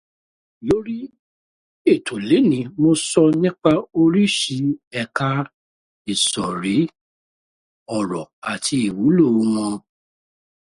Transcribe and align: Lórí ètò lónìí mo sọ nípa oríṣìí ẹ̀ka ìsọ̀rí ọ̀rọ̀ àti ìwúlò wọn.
Lórí 0.67 0.99
ètò 1.93 2.15
lónìí 2.27 2.61
mo 2.81 2.91
sọ 3.09 3.21
nípa 3.41 3.71
oríṣìí 4.01 4.67
ẹ̀ka 5.01 5.29
ìsọ̀rí 6.11 6.77
ọ̀rọ̀ 7.97 8.23
àti 8.51 8.75
ìwúlò 8.87 9.25
wọn. 9.39 9.73